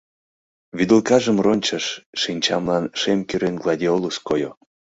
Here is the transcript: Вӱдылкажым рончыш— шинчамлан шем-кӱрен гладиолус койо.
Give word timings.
Вӱдылкажым 0.77 1.37
рончыш— 1.45 1.85
шинчамлан 2.21 2.85
шем-кӱрен 2.99 3.55
гладиолус 3.63 4.17
койо. 4.27 4.51